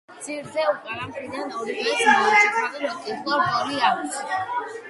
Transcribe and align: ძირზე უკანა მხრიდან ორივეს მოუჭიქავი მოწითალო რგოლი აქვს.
ძირზე 0.27 0.63
უკანა 0.69 1.03
მხრიდან 1.11 1.53
ორივეს 1.59 2.01
მოუჭიქავი 2.13 2.83
მოწითალო 2.87 3.39
რგოლი 3.45 3.87
აქვს. 3.93 4.19